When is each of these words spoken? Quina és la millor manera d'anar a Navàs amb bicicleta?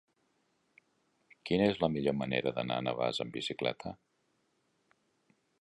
Quina 1.49 1.67
és 1.73 1.77
la 1.83 1.91
millor 1.97 2.17
manera 2.23 2.55
d'anar 2.57 2.81
a 2.81 2.85
Navàs 2.89 3.23
amb 3.27 3.39
bicicleta? 3.39 3.97